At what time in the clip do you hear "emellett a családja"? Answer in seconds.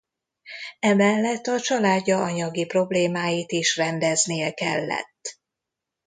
0.79-2.23